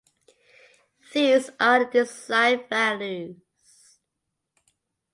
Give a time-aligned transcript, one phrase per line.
[1.13, 3.37] These are the design values.